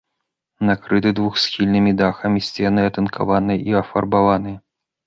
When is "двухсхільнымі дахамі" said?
1.19-2.39